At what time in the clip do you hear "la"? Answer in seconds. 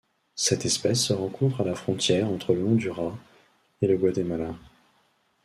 1.63-1.75